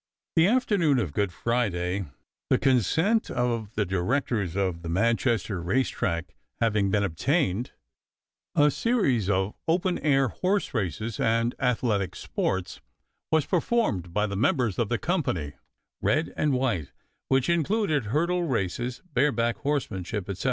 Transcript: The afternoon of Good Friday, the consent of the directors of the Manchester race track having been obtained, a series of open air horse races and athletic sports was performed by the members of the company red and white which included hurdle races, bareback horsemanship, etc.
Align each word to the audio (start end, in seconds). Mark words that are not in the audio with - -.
The 0.35 0.47
afternoon 0.47 0.97
of 0.97 1.13
Good 1.13 1.31
Friday, 1.31 2.05
the 2.49 2.57
consent 2.57 3.29
of 3.29 3.75
the 3.75 3.85
directors 3.85 4.55
of 4.55 4.81
the 4.81 4.89
Manchester 4.89 5.61
race 5.61 5.89
track 5.89 6.33
having 6.59 6.89
been 6.89 7.03
obtained, 7.03 7.73
a 8.55 8.71
series 8.71 9.29
of 9.29 9.53
open 9.67 9.99
air 9.99 10.29
horse 10.29 10.73
races 10.73 11.19
and 11.19 11.53
athletic 11.59 12.15
sports 12.15 12.81
was 13.31 13.45
performed 13.45 14.11
by 14.11 14.25
the 14.25 14.35
members 14.35 14.79
of 14.79 14.89
the 14.89 14.97
company 14.97 15.53
red 16.01 16.33
and 16.35 16.53
white 16.53 16.91
which 17.27 17.47
included 17.47 18.05
hurdle 18.05 18.45
races, 18.47 19.03
bareback 19.13 19.57
horsemanship, 19.57 20.27
etc. 20.27 20.39